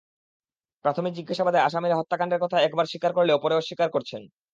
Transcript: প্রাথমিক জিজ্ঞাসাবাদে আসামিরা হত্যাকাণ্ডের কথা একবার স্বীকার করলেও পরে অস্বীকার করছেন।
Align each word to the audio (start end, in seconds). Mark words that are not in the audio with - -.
প্রাথমিক 0.85 1.13
জিজ্ঞাসাবাদে 1.17 1.59
আসামিরা 1.59 1.99
হত্যাকাণ্ডের 1.99 2.41
কথা 2.43 2.57
একবার 2.61 2.85
স্বীকার 2.85 3.11
করলেও 3.13 3.41
পরে 3.43 3.55
অস্বীকার 3.55 3.89
করছেন। 3.91 4.21